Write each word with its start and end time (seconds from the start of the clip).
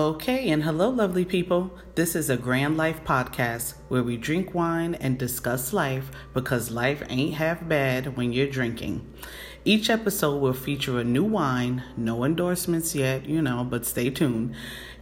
Okay, 0.00 0.48
and 0.48 0.62
hello, 0.64 0.88
lovely 0.88 1.26
people. 1.26 1.76
This 1.94 2.16
is 2.16 2.30
a 2.30 2.38
Grand 2.38 2.78
Life 2.78 3.04
podcast 3.04 3.74
where 3.88 4.02
we 4.02 4.16
drink 4.16 4.54
wine 4.54 4.94
and 4.94 5.18
discuss 5.18 5.74
life 5.74 6.10
because 6.32 6.70
life 6.70 7.02
ain't 7.10 7.34
half 7.34 7.68
bad 7.68 8.16
when 8.16 8.32
you're 8.32 8.46
drinking. 8.46 9.06
Each 9.62 9.90
episode 9.90 10.38
will 10.38 10.54
feature 10.54 10.98
a 10.98 11.04
new 11.04 11.24
wine, 11.24 11.84
no 11.98 12.24
endorsements 12.24 12.94
yet, 12.94 13.28
you 13.28 13.42
know, 13.42 13.62
but 13.62 13.84
stay 13.84 14.08
tuned. 14.08 14.54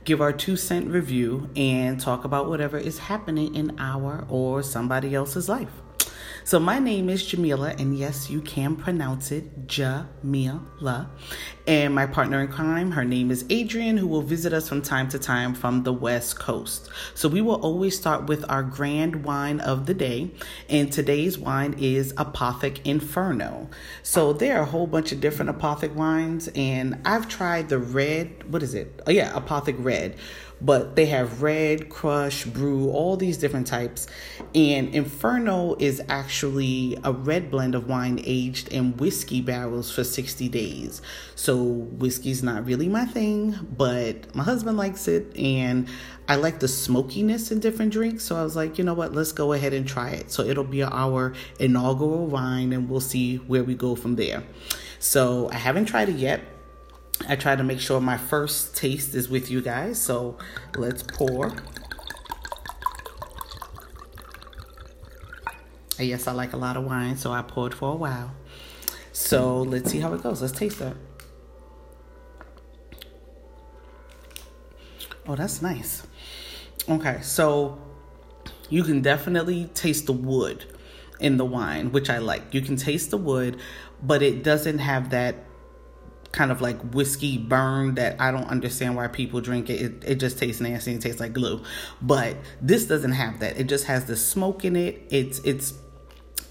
Give 0.04 0.20
our 0.20 0.32
two 0.32 0.56
cent 0.56 0.88
review 0.88 1.48
and 1.54 2.00
talk 2.00 2.24
about 2.24 2.48
whatever 2.48 2.76
is 2.76 2.98
happening 2.98 3.54
in 3.54 3.78
our 3.78 4.26
or 4.28 4.64
somebody 4.64 5.14
else's 5.14 5.48
life. 5.48 5.80
So 6.48 6.58
my 6.58 6.78
name 6.78 7.10
is 7.10 7.26
Jamila, 7.26 7.74
and 7.78 7.94
yes, 7.94 8.30
you 8.30 8.40
can 8.40 8.74
pronounce 8.74 9.30
it 9.32 9.66
Jamila. 9.66 11.10
And 11.66 11.94
my 11.94 12.06
partner 12.06 12.40
in 12.40 12.48
crime, 12.48 12.92
her 12.92 13.04
name 13.04 13.30
is 13.30 13.44
Adrian, 13.50 13.98
who 13.98 14.06
will 14.06 14.22
visit 14.22 14.54
us 14.54 14.66
from 14.66 14.80
time 14.80 15.10
to 15.10 15.18
time 15.18 15.52
from 15.52 15.82
the 15.82 15.92
West 15.92 16.38
Coast. 16.38 16.88
So 17.12 17.28
we 17.28 17.42
will 17.42 17.60
always 17.60 17.98
start 17.98 18.28
with 18.28 18.50
our 18.50 18.62
grand 18.62 19.26
wine 19.26 19.60
of 19.60 19.84
the 19.84 19.92
day, 19.92 20.30
and 20.70 20.90
today's 20.90 21.36
wine 21.36 21.74
is 21.78 22.14
Apothic 22.14 22.80
Inferno. 22.86 23.68
So 24.02 24.32
there 24.32 24.56
are 24.56 24.62
a 24.62 24.64
whole 24.64 24.86
bunch 24.86 25.12
of 25.12 25.20
different 25.20 25.50
Apothic 25.50 25.92
wines, 25.92 26.48
and 26.54 26.98
I've 27.04 27.28
tried 27.28 27.68
the 27.68 27.78
red. 27.78 28.50
What 28.50 28.62
is 28.62 28.72
it? 28.72 29.02
Oh 29.06 29.10
yeah, 29.10 29.38
Apothic 29.38 29.76
Red 29.78 30.16
but 30.60 30.96
they 30.96 31.06
have 31.06 31.42
red, 31.42 31.88
crush, 31.88 32.44
brew, 32.44 32.90
all 32.90 33.16
these 33.16 33.38
different 33.38 33.66
types. 33.66 34.06
And 34.54 34.94
Inferno 34.94 35.76
is 35.78 36.02
actually 36.08 36.98
a 37.04 37.12
red 37.12 37.50
blend 37.50 37.74
of 37.74 37.88
wine 37.88 38.20
aged 38.24 38.68
in 38.68 38.96
whiskey 38.96 39.40
barrels 39.40 39.90
for 39.90 40.04
60 40.04 40.48
days. 40.48 41.00
So, 41.34 41.62
whiskey's 41.62 42.42
not 42.42 42.66
really 42.66 42.88
my 42.88 43.04
thing, 43.04 43.56
but 43.76 44.34
my 44.34 44.42
husband 44.42 44.76
likes 44.76 45.06
it, 45.06 45.36
and 45.38 45.88
I 46.28 46.36
like 46.36 46.58
the 46.58 46.68
smokiness 46.68 47.50
in 47.50 47.60
different 47.60 47.92
drinks. 47.92 48.24
So, 48.24 48.36
I 48.36 48.42
was 48.42 48.56
like, 48.56 48.78
you 48.78 48.84
know 48.84 48.94
what, 48.94 49.14
let's 49.14 49.32
go 49.32 49.52
ahead 49.52 49.72
and 49.72 49.86
try 49.86 50.10
it. 50.10 50.32
So, 50.32 50.42
it'll 50.42 50.64
be 50.64 50.82
our 50.82 51.34
inaugural 51.60 52.26
wine, 52.26 52.72
and 52.72 52.88
we'll 52.88 53.00
see 53.00 53.36
where 53.36 53.62
we 53.62 53.74
go 53.74 53.94
from 53.94 54.16
there. 54.16 54.42
So, 54.98 55.48
I 55.50 55.56
haven't 55.56 55.84
tried 55.86 56.08
it 56.08 56.16
yet 56.16 56.40
I 57.26 57.36
try 57.36 57.56
to 57.56 57.64
make 57.64 57.80
sure 57.80 58.00
my 58.00 58.16
first 58.16 58.76
taste 58.76 59.14
is 59.14 59.28
with 59.28 59.50
you 59.50 59.60
guys. 59.60 60.00
So 60.00 60.38
let's 60.76 61.02
pour. 61.02 61.52
Yes, 65.98 66.28
I 66.28 66.32
like 66.32 66.52
a 66.52 66.56
lot 66.56 66.76
of 66.76 66.84
wine, 66.84 67.16
so 67.16 67.32
I 67.32 67.42
poured 67.42 67.74
for 67.74 67.92
a 67.92 67.96
while. 67.96 68.32
So 69.12 69.62
let's 69.62 69.90
see 69.90 69.98
how 69.98 70.14
it 70.14 70.22
goes. 70.22 70.40
Let's 70.40 70.52
taste 70.52 70.80
it. 70.80 70.96
Oh, 75.26 75.34
that's 75.34 75.60
nice. 75.60 76.06
Okay, 76.88 77.18
so 77.20 77.78
you 78.70 78.84
can 78.84 79.02
definitely 79.02 79.68
taste 79.74 80.06
the 80.06 80.12
wood 80.12 80.64
in 81.20 81.36
the 81.36 81.44
wine, 81.44 81.90
which 81.90 82.08
I 82.08 82.18
like. 82.18 82.54
You 82.54 82.62
can 82.62 82.76
taste 82.76 83.10
the 83.10 83.18
wood, 83.18 83.58
but 84.02 84.22
it 84.22 84.42
doesn't 84.44 84.78
have 84.78 85.10
that 85.10 85.34
kind 86.32 86.50
of 86.52 86.60
like 86.60 86.78
whiskey 86.94 87.38
burn 87.38 87.94
that 87.94 88.20
I 88.20 88.30
don't 88.30 88.48
understand 88.48 88.96
why 88.96 89.08
people 89.08 89.40
drink 89.40 89.70
it. 89.70 89.80
It, 89.80 90.04
it 90.06 90.14
just 90.16 90.38
tastes 90.38 90.60
nasty 90.60 90.92
and 90.92 91.02
tastes 91.02 91.20
like 91.20 91.32
glue. 91.32 91.62
But 92.02 92.36
this 92.60 92.86
doesn't 92.86 93.12
have 93.12 93.40
that. 93.40 93.58
It 93.58 93.64
just 93.64 93.86
has 93.86 94.04
the 94.04 94.16
smoke 94.16 94.64
in 94.64 94.76
it. 94.76 95.02
It's 95.10 95.38
it's 95.40 95.74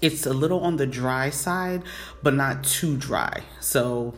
it's 0.00 0.26
a 0.26 0.32
little 0.32 0.60
on 0.60 0.76
the 0.76 0.86
dry 0.86 1.30
side, 1.30 1.82
but 2.22 2.34
not 2.34 2.64
too 2.64 2.96
dry. 2.96 3.42
So 3.60 4.14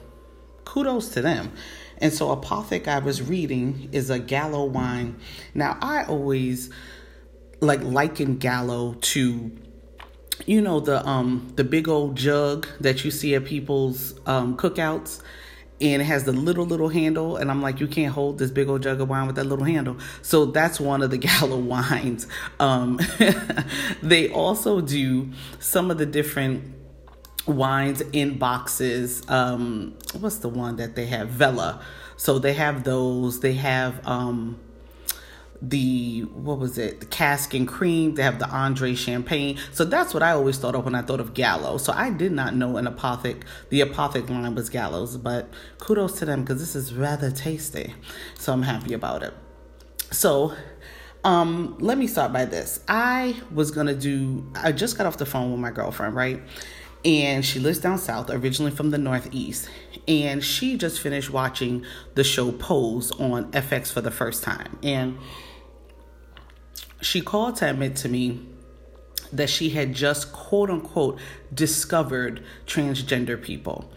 kudos 0.65 1.11
to 1.11 1.23
them. 1.23 1.53
And 1.99 2.13
so 2.13 2.35
Apothic 2.35 2.89
I 2.89 2.99
was 2.99 3.21
reading 3.21 3.91
is 3.93 4.09
a 4.09 4.19
Gallo 4.19 4.65
wine. 4.65 5.19
Now 5.55 5.79
I 5.83 6.05
always 6.05 6.71
like 7.61 7.83
liken 7.83 8.39
Gallo 8.39 8.95
to 8.95 9.51
you 10.47 10.63
know 10.63 10.81
the 10.81 11.07
um 11.07 11.53
the 11.57 11.65
big 11.65 11.87
old 11.87 12.17
jug 12.17 12.67
that 12.81 13.05
you 13.05 13.11
see 13.11 13.35
at 13.35 13.45
people's 13.45 14.19
um 14.27 14.57
cookouts 14.57 15.21
and 15.81 16.03
it 16.03 16.05
has 16.05 16.25
the 16.25 16.33
little 16.33 16.67
little 16.67 16.89
handle 16.89 17.37
and 17.37 17.51
i'm 17.51 17.63
like 17.63 17.81
you 17.81 17.87
can't 17.87 18.13
hold 18.13 18.39
this 18.39 18.51
big 18.51 18.69
old 18.69 18.83
jug 18.83 19.01
of 19.01 19.09
wine 19.09 19.27
with 19.27 19.37
that 19.37 19.47
little 19.47 19.65
handle. 19.65 19.97
So 20.23 20.47
that's 20.47 20.81
one 20.81 21.03
of 21.03 21.11
the 21.11 21.19
Gallo 21.29 21.59
wines. 21.59 22.27
Um, 22.59 23.01
they 24.03 24.31
also 24.31 24.81
do 24.81 25.31
some 25.59 25.91
of 25.91 25.99
the 25.99 26.07
different 26.07 26.75
wines 27.47 28.01
in 28.13 28.39
boxes. 28.39 29.23
Um, 29.29 29.95
what's 30.19 30.39
the 30.39 30.49
one 30.49 30.77
that 30.77 30.97
they 30.97 31.07
have? 31.07 31.29
Vella. 31.29 31.83
So 32.17 32.39
they 32.39 32.55
have 32.55 32.85
those. 32.85 33.41
They 33.41 33.55
have 33.55 34.07
um, 34.07 34.59
the 35.63 36.23
what 36.33 36.59
was 36.59 36.79
it 36.79 37.01
the 37.01 37.07
cask 37.07 37.53
and 37.53 37.69
cream 37.69 38.15
they 38.15 38.23
have 38.23 38.39
the 38.39 38.49
andre 38.49 38.95
champagne. 38.95 39.59
So 39.73 39.85
that's 39.85 40.15
what 40.15 40.23
i 40.23 40.33
always 40.33 40.57
thought 40.59 40.75
of 40.75 40.85
when 40.85 40.95
i 40.95 41.03
thought 41.03 41.21
of 41.21 41.35
gallo. 41.35 41.77
So 41.77 41.93
i 41.93 42.11
did 42.11 42.33
not 42.33 42.55
know 42.55 42.77
an 42.79 42.87
apothic 42.87 43.43
the 43.69 43.81
apothic 43.81 44.29
line 44.31 44.55
was 44.55 44.71
Gallo's 44.71 45.17
but 45.17 45.51
kudos 45.79 46.19
to 46.21 46.25
them 46.25 46.43
because 46.43 46.61
this 46.61 46.75
is 46.75 46.95
rather 46.95 47.31
tasty. 47.31 47.95
So 48.39 48.53
i'm 48.53 48.63
happy 48.63 48.95
about 48.95 49.23
it. 49.23 49.35
So 50.11 50.55
um 51.25 51.77
let 51.79 51.99
me 51.99 52.07
start 52.07 52.33
by 52.33 52.47
this. 52.47 52.81
I 52.89 53.37
was 53.53 53.71
gonna 53.71 53.95
do 53.95 54.51
i 54.55 54.73
just 54.73 54.97
got 54.97 55.07
off 55.07 55.19
the 55.19 55.27
phone 55.27 55.51
with 55.51 55.61
my 55.61 55.71
girlfriend 55.71 56.15
right? 56.15 56.41
And 57.05 57.45
she 57.45 57.59
lives 57.61 57.79
down 57.79 57.99
south 57.99 58.31
originally 58.31 58.73
from 58.73 58.91
the 58.91 58.99
northeast. 58.99 59.69
And 60.09 60.43
she 60.43 60.77
just 60.77 61.01
finished 61.01 61.31
watching 61.31 61.85
the 62.15 62.25
show 62.25 62.51
pose 62.51 63.11
on 63.13 63.53
fx 63.53 63.93
for 63.93 64.01
the 64.01 64.11
first 64.11 64.43
time. 64.43 64.79
And 64.83 65.19
she 67.01 67.21
called 67.21 67.57
to 67.57 67.71
admit 67.71 67.97
to 67.97 68.09
me 68.09 68.47
that 69.33 69.49
she 69.49 69.71
had 69.71 69.95
just 69.95 70.33
quote 70.33 70.71
unquote 70.71 71.19
discovered 71.53 72.43
transgender 72.67 73.41
people. 73.41 73.91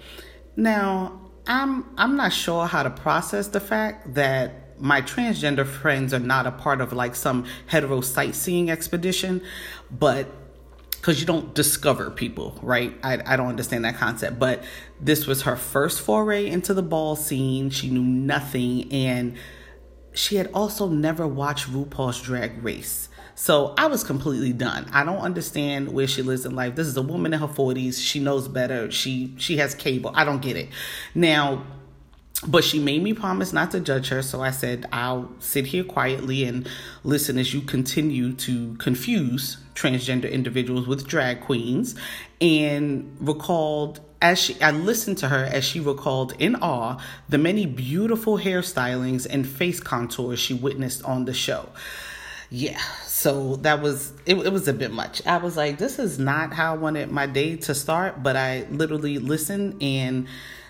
Now, 0.55 1.21
I'm 1.47 1.85
I'm 1.97 2.15
not 2.15 2.31
sure 2.33 2.67
how 2.67 2.83
to 2.83 2.89
process 2.89 3.47
the 3.47 3.59
fact 3.59 4.13
that 4.13 4.79
my 4.79 5.01
transgender 5.01 5.65
friends 5.65 6.13
are 6.13 6.19
not 6.19 6.47
a 6.47 6.51
part 6.51 6.81
of 6.81 6.93
like 6.93 7.15
some 7.15 7.45
hetero 7.67 8.01
sightseeing 8.01 8.69
expedition, 8.69 9.41
but 9.91 10.27
because 10.91 11.19
you 11.19 11.25
don't 11.25 11.53
discover 11.53 12.09
people, 12.09 12.57
right? 12.61 12.93
I, 13.03 13.19
I 13.25 13.35
don't 13.35 13.47
understand 13.47 13.83
that 13.83 13.97
concept. 13.97 14.39
But 14.39 14.63
this 15.01 15.27
was 15.27 15.41
her 15.41 15.57
first 15.57 15.99
foray 15.99 16.47
into 16.47 16.73
the 16.73 16.81
ball 16.81 17.17
scene. 17.17 17.69
She 17.71 17.89
knew 17.89 18.03
nothing 18.03 18.89
and 18.93 19.35
she 20.13 20.35
had 20.35 20.49
also 20.53 20.87
never 20.87 21.27
watched 21.27 21.71
RuPaul's 21.71 22.21
Drag 22.21 22.63
Race. 22.63 23.09
So 23.35 23.73
I 23.77 23.87
was 23.87 24.03
completely 24.03 24.53
done. 24.53 24.89
I 24.93 25.03
don't 25.03 25.17
understand 25.17 25.91
where 25.91 26.07
she 26.07 26.21
lives 26.21 26.45
in 26.45 26.55
life. 26.55 26.75
This 26.75 26.87
is 26.87 26.95
a 26.97 27.01
woman 27.01 27.33
in 27.33 27.39
her 27.39 27.47
40s. 27.47 27.99
She 27.99 28.19
knows 28.19 28.47
better. 28.47 28.91
She 28.91 29.33
she 29.37 29.57
has 29.57 29.73
cable. 29.73 30.11
I 30.13 30.23
don't 30.23 30.41
get 30.41 30.55
it. 30.55 30.69
Now, 31.15 31.63
but 32.45 32.63
she 32.63 32.77
made 32.77 33.01
me 33.01 33.13
promise 33.13 33.51
not 33.51 33.71
to 33.71 33.79
judge 33.79 34.09
her, 34.09 34.21
so 34.21 34.41
I 34.41 34.51
said 34.51 34.87
I'll 34.91 35.31
sit 35.39 35.67
here 35.67 35.83
quietly 35.83 36.43
and 36.43 36.69
listen 37.03 37.37
as 37.37 37.53
you 37.53 37.61
continue 37.61 38.33
to 38.33 38.75
confuse 38.75 39.57
transgender 39.73 40.31
individuals 40.31 40.87
with 40.87 41.07
drag 41.07 41.41
queens 41.41 41.95
and 42.39 43.17
recalled 43.19 44.01
as 44.23 44.39
she 44.39 44.59
I 44.61 44.71
listened 44.71 45.19
to 45.19 45.27
her 45.27 45.43
as 45.43 45.65
she 45.65 45.79
recalled 45.81 46.33
in 46.39 46.55
awe 46.55 46.97
the 47.27 47.37
many 47.37 47.65
beautiful 47.65 48.39
hairstylings 48.39 49.27
and 49.29 49.45
face 49.45 49.81
contours 49.81 50.39
she 50.39 50.53
witnessed 50.53 51.03
on 51.03 51.25
the 51.25 51.33
show. 51.33 51.69
Yeah, 52.49 52.79
so 53.05 53.57
that 53.57 53.81
was 53.81 54.13
it, 54.25 54.35
it 54.37 54.53
was 54.53 54.67
a 54.67 54.73
bit 54.73 54.91
much. 54.91 55.25
I 55.27 55.37
was 55.37 55.57
like 55.57 55.77
this 55.77 55.99
is 55.99 56.17
not 56.17 56.53
how 56.53 56.73
I 56.73 56.77
wanted 56.77 57.11
my 57.11 57.25
day 57.27 57.57
to 57.57 57.75
start, 57.75 58.23
but 58.23 58.37
I 58.37 58.65
literally 58.71 59.19
listened 59.19 59.83
and 59.83 60.27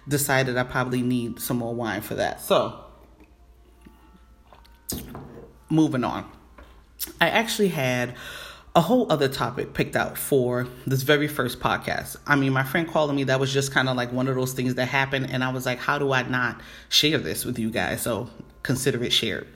decided 0.07 0.57
I 0.57 0.63
probably 0.63 1.03
need 1.03 1.39
some 1.39 1.57
more 1.57 1.75
wine 1.75 2.01
for 2.01 2.15
that. 2.15 2.41
So, 2.41 2.83
moving 5.69 6.03
on. 6.03 6.29
I 7.21 7.29
actually 7.29 7.67
had 7.67 8.15
a 8.75 8.81
whole 8.81 9.11
other 9.11 9.27
topic 9.27 9.73
picked 9.73 9.95
out 9.95 10.17
for 10.17 10.67
this 10.87 11.03
very 11.03 11.27
first 11.27 11.59
podcast. 11.59 12.17
I 12.25 12.35
mean, 12.35 12.53
my 12.53 12.63
friend 12.63 12.87
calling 12.87 13.15
me, 13.15 13.23
that 13.25 13.39
was 13.39 13.53
just 13.53 13.71
kind 13.71 13.87
of 13.87 13.95
like 13.95 14.11
one 14.11 14.27
of 14.27 14.35
those 14.35 14.53
things 14.53 14.75
that 14.75 14.87
happened. 14.87 15.29
And 15.29 15.43
I 15.43 15.51
was 15.51 15.65
like, 15.65 15.77
how 15.77 15.99
do 15.99 16.11
I 16.11 16.23
not 16.23 16.59
share 16.89 17.19
this 17.19 17.45
with 17.45 17.59
you 17.59 17.69
guys? 17.69 18.01
So 18.01 18.29
consider 18.63 19.03
it 19.03 19.13
shared. 19.13 19.47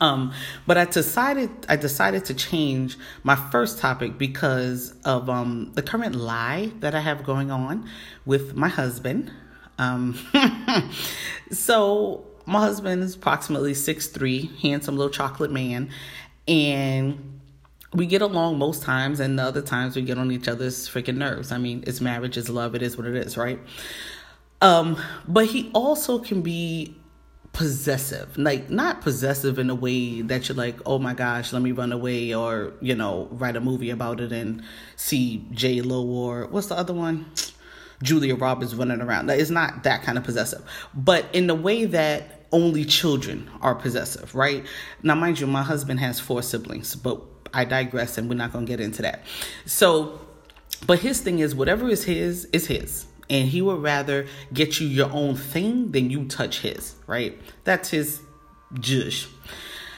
Um, 0.00 0.32
but 0.66 0.76
I 0.76 0.84
decided 0.84 1.50
I 1.68 1.76
decided 1.76 2.26
to 2.26 2.34
change 2.34 2.98
my 3.22 3.36
first 3.36 3.78
topic 3.78 4.18
because 4.18 4.94
of 5.04 5.30
um, 5.30 5.72
the 5.74 5.82
current 5.82 6.14
lie 6.14 6.72
that 6.80 6.94
I 6.94 7.00
have 7.00 7.24
going 7.24 7.50
on 7.50 7.88
with 8.26 8.54
my 8.54 8.68
husband. 8.68 9.30
Um, 9.78 10.18
so 11.50 12.26
my 12.44 12.60
husband 12.60 13.02
is 13.02 13.14
approximately 13.14 13.72
six 13.72 14.08
three, 14.08 14.50
handsome 14.60 14.96
little 14.96 15.12
chocolate 15.12 15.50
man, 15.50 15.88
and 16.46 17.39
we 17.92 18.06
get 18.06 18.22
along 18.22 18.58
most 18.58 18.82
times, 18.82 19.20
and 19.20 19.38
the 19.38 19.42
other 19.42 19.62
times 19.62 19.96
we 19.96 20.02
get 20.02 20.18
on 20.18 20.30
each 20.30 20.48
other's 20.48 20.88
freaking 20.88 21.16
nerves. 21.16 21.50
I 21.50 21.58
mean, 21.58 21.84
it's 21.86 22.00
marriage, 22.00 22.36
it's 22.36 22.48
love, 22.48 22.74
it 22.74 22.82
is 22.82 22.96
what 22.96 23.06
it 23.06 23.16
is, 23.16 23.36
right? 23.36 23.58
Um, 24.60 25.00
but 25.26 25.46
he 25.46 25.70
also 25.74 26.18
can 26.18 26.42
be 26.42 26.94
possessive 27.52 28.38
like 28.38 28.70
not 28.70 29.00
possessive 29.00 29.58
in 29.58 29.70
a 29.70 29.74
way 29.74 30.22
that 30.22 30.48
you're 30.48 30.56
like 30.56 30.76
oh 30.86 31.00
my 31.00 31.12
gosh 31.12 31.52
let 31.52 31.60
me 31.60 31.72
run 31.72 31.90
away 31.90 32.32
or 32.32 32.72
you 32.80 32.94
know 32.94 33.26
write 33.32 33.56
a 33.56 33.60
movie 33.60 33.90
about 33.90 34.20
it 34.20 34.30
and 34.30 34.62
see 34.94 35.44
j 35.50 35.80
lo 35.80 36.06
or 36.06 36.46
what's 36.46 36.68
the 36.68 36.76
other 36.76 36.94
one 36.94 37.26
julia 38.04 38.36
roberts 38.36 38.72
running 38.74 39.00
around 39.00 39.28
it's 39.30 39.50
not 39.50 39.82
that 39.82 40.00
kind 40.02 40.16
of 40.16 40.22
possessive 40.22 40.62
but 40.94 41.26
in 41.32 41.48
the 41.48 41.54
way 41.54 41.84
that 41.84 42.46
only 42.52 42.84
children 42.84 43.50
are 43.60 43.74
possessive 43.74 44.32
right 44.32 44.64
now 45.02 45.16
mind 45.16 45.40
you 45.40 45.46
my 45.46 45.62
husband 45.62 45.98
has 45.98 46.20
four 46.20 46.42
siblings 46.42 46.94
but 46.94 47.20
i 47.54 47.64
digress 47.64 48.18
and 48.18 48.28
we're 48.28 48.34
not 48.34 48.52
going 48.52 48.66
to 48.66 48.70
get 48.70 48.80
into 48.80 49.02
that 49.02 49.22
so 49.66 50.20
but 50.86 51.00
his 51.00 51.20
thing 51.20 51.38
is 51.38 51.54
whatever 51.54 51.88
is 51.88 52.04
his 52.04 52.46
is 52.46 52.66
his 52.66 53.06
and 53.30 53.48
he 53.48 53.62
would 53.62 53.80
rather 53.80 54.26
get 54.52 54.80
you 54.80 54.88
your 54.88 55.10
own 55.12 55.36
thing 55.36 55.92
than 55.92 56.10
you 56.10 56.24
touch 56.24 56.60
his, 56.60 56.96
right? 57.06 57.40
That's 57.62 57.90
his 57.90 58.20
jush. 58.74 59.28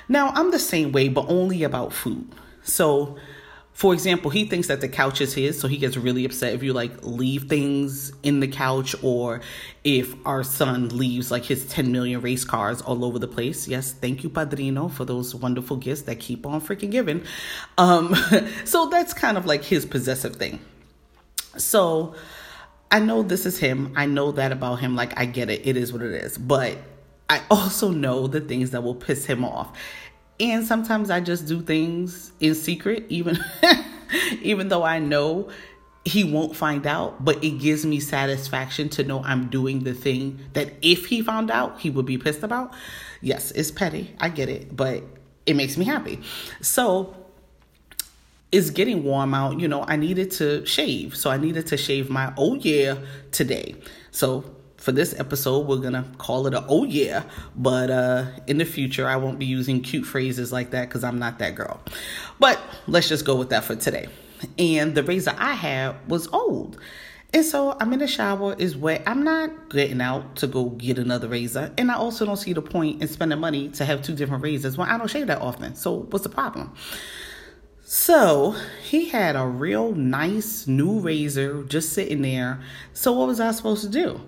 Now, 0.07 0.29
I'm 0.29 0.51
the 0.51 0.59
same 0.59 0.93
way, 0.93 1.09
but 1.09 1.25
only 1.29 1.63
about 1.63 1.95
food. 1.95 2.29
So, 2.63 3.17
for 3.75 3.95
example, 3.95 4.31
he 4.31 4.45
thinks 4.45 4.69
that 4.69 4.81
the 4.81 4.89
couch 4.89 5.21
is 5.21 5.35
his, 5.35 5.59
so 5.59 5.67
he 5.67 5.79
gets 5.79 5.97
really 5.97 6.25
upset 6.25 6.53
if 6.53 6.63
you 6.63 6.73
like 6.73 6.93
leave 7.03 7.45
things 7.45 8.13
in 8.23 8.41
the 8.41 8.47
couch 8.47 8.95
or 9.03 9.41
if 9.83 10.15
our 10.27 10.45
son 10.45 10.91
leaves 10.91 11.31
like 11.31 11.45
his 11.45 11.67
10 11.67 11.91
million 11.91 12.21
race 12.21 12.45
cars 12.45 12.83
all 12.83 13.05
over 13.05 13.19
the 13.19 13.27
place. 13.27 13.67
Yes, 13.67 13.93
thank 13.93 14.23
you, 14.23 14.29
Padrino, 14.31 14.89
for 14.89 15.05
those 15.05 15.35
wonderful 15.35 15.79
gifts 15.79 16.03
that 16.03 16.21
keep 16.21 16.47
on 16.47 16.61
freaking 16.61 16.91
giving. 16.91 17.25
Um, 17.79 18.15
so 18.65 18.87
that's 18.87 19.15
kind 19.15 19.39
of 19.39 19.47
like 19.47 19.65
his 19.65 19.87
possessive 19.87 20.37
thing. 20.37 20.61
So, 21.57 22.15
I 22.91 23.01
know 23.01 23.23
this 23.23 23.47
is 23.47 23.59
him. 23.59 23.95
I 23.97 24.05
know 24.05 24.33
that 24.33 24.53
about 24.53 24.81
him. 24.81 24.95
Like, 24.95 25.19
I 25.19 25.25
get 25.25 25.49
it. 25.49 25.67
It 25.67 25.79
is 25.79 25.95
what 25.95 26.03
it 26.03 26.13
is. 26.13 26.37
But 26.37 26.77
I 27.29 27.41
also 27.51 27.91
know 27.91 28.27
the 28.27 28.41
things 28.41 28.73
that 28.73 28.83
will 28.83 28.95
piss 28.95 29.25
him 29.25 29.45
off. 29.45 29.75
And 30.40 30.67
sometimes 30.67 31.11
I 31.11 31.20
just 31.20 31.46
do 31.46 31.61
things 31.61 32.32
in 32.40 32.55
secret, 32.55 33.06
even 33.08 33.38
even 34.43 34.69
though 34.69 34.82
I 34.82 34.99
know 34.99 35.50
he 36.05 36.25
won't 36.25 36.56
find 36.56 36.87
out, 36.87 37.25
but 37.25 37.43
it 37.44 37.58
gives 37.58 37.87
me 37.87 38.00
satisfaction 38.00 38.88
to 38.90 39.05
know 39.05 39.23
I'm 39.23 39.49
doing 39.49 39.84
the 39.84 39.94
thing 39.94 40.40
that 40.55 40.73
if 40.82 41.06
he 41.06 41.23
found 41.23 41.50
out, 41.50 41.81
he 41.81 41.90
would 41.90 42.06
be 42.06 42.19
pissed 42.19 42.43
about. 42.43 42.75
Yes, 43.20 43.52
it's 43.52 43.70
petty. 43.70 44.14
I 44.19 44.29
get 44.29 44.49
it, 44.49 44.76
but 44.76 45.05
it 45.46 45.55
makes 45.55 45.76
me 45.76 45.84
happy. 45.84 46.20
So 46.61 47.14
it's 48.50 48.70
getting 48.70 49.05
warm 49.05 49.32
out, 49.32 49.61
you 49.61 49.69
know, 49.69 49.84
I 49.87 49.96
needed 49.96 50.32
to 50.32 50.67
shave. 50.67 51.17
So 51.17 51.31
I 51.31 51.37
needed 51.37 51.69
to 51.69 51.76
shave 51.76 52.11
my 52.11 52.32
oh 52.37 52.55
yeah 52.55 52.96
today. 53.31 53.76
So 54.11 54.44
for 54.82 54.90
this 54.90 55.19
episode, 55.19 55.69
we're 55.69 55.76
gonna 55.76 56.05
call 56.19 56.49
it 56.49 56.55
a 56.55 56.64
oh 56.69 56.82
yeah, 56.82 57.23
but 57.55 57.88
uh 57.88 58.26
in 58.49 58.58
the 58.58 58.64
future 58.64 59.06
I 59.06 59.14
won't 59.14 59.38
be 59.38 59.46
using 59.46 59.81
cute 59.81 60.05
phrases 60.05 60.52
like 60.52 60.73
that 60.73 60.88
because 60.88 61.05
I'm 61.05 61.20
not 61.20 61.38
that 61.38 61.55
girl. 61.55 61.81
But 62.40 62.61
let's 62.88 63.08
just 63.08 63.25
go 63.25 63.37
with 63.37 63.50
that 63.50 63.62
for 63.62 63.76
today. 63.76 64.08
And 64.58 64.96
the 64.96 65.05
razor 65.05 65.34
I 65.38 65.52
had 65.52 65.94
was 66.08 66.26
old. 66.32 66.81
And 67.32 67.44
so 67.44 67.76
I'm 67.81 67.93
in 67.93 68.00
the 68.00 68.08
shower, 68.08 68.56
is 68.58 68.76
wet. 68.76 69.05
I'm 69.06 69.23
not 69.23 69.70
getting 69.70 70.00
out 70.00 70.37
to 70.37 70.49
go 70.49 70.70
get 70.70 70.99
another 70.99 71.29
razor. 71.29 71.73
And 71.79 71.90
I 71.90 71.94
also 71.94 72.26
don't 72.26 72.37
see 72.37 72.52
the 72.52 72.61
point 72.61 73.00
in 73.00 73.08
spending 73.08 73.38
money 73.38 73.69
to 73.70 73.84
have 73.84 74.02
two 74.02 74.14
different 74.14 74.43
razors 74.43 74.76
when 74.76 74.88
I 74.88 74.99
don't 74.99 75.08
shave 75.08 75.29
that 75.29 75.40
often. 75.40 75.76
So 75.76 76.08
what's 76.11 76.25
the 76.25 76.29
problem? 76.29 76.75
So 77.84 78.56
he 78.82 79.08
had 79.08 79.37
a 79.37 79.46
real 79.46 79.93
nice 79.93 80.67
new 80.67 80.99
razor 80.99 81.62
just 81.64 81.93
sitting 81.93 82.23
there. 82.23 82.61
So 82.93 83.12
what 83.12 83.29
was 83.29 83.38
I 83.38 83.52
supposed 83.52 83.82
to 83.84 83.88
do? 83.88 84.20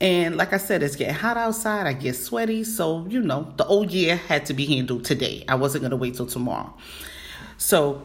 And 0.00 0.36
like 0.36 0.52
I 0.52 0.58
said, 0.58 0.82
it's 0.82 0.96
getting 0.96 1.14
hot 1.14 1.36
outside. 1.36 1.86
I 1.86 1.92
get 1.92 2.14
sweaty. 2.16 2.64
So, 2.64 3.06
you 3.06 3.20
know, 3.20 3.52
the 3.56 3.66
old 3.66 3.90
year 3.90 4.16
had 4.16 4.46
to 4.46 4.54
be 4.54 4.66
handled 4.66 5.04
today. 5.04 5.44
I 5.48 5.54
wasn't 5.54 5.82
going 5.82 5.92
to 5.92 5.96
wait 5.96 6.14
till 6.14 6.26
tomorrow. 6.26 6.74
So 7.56 8.02